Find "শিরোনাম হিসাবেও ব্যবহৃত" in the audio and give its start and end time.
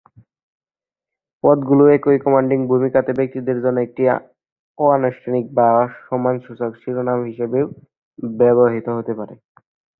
6.81-8.87